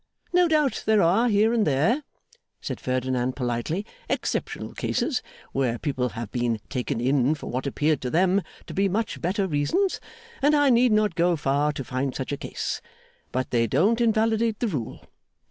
No 0.33 0.47
doubt 0.47 0.81
there 0.87 1.03
are 1.03 1.29
here 1.29 1.53
and 1.53 1.67
there,' 1.67 2.01
said 2.59 2.79
Ferdinand 2.79 3.35
politely, 3.35 3.85
'exceptional 4.09 4.73
cases, 4.73 5.21
where 5.51 5.77
people 5.77 6.09
have 6.09 6.31
been 6.31 6.59
taken 6.69 6.99
in 6.99 7.35
for 7.35 7.51
what 7.51 7.67
appeared 7.67 8.01
to 8.01 8.09
them 8.09 8.41
to 8.65 8.73
be 8.73 8.89
much 8.89 9.21
better 9.21 9.45
reasons; 9.45 9.99
and 10.41 10.55
I 10.55 10.71
need 10.71 10.91
not 10.91 11.13
go 11.13 11.35
far 11.35 11.71
to 11.73 11.83
find 11.83 12.15
such 12.15 12.31
a 12.31 12.37
case; 12.37 12.81
but 13.31 13.51
they 13.51 13.67
don't 13.67 14.01
invalidate 14.01 14.59
the 14.59 14.69
rule. 14.69 15.05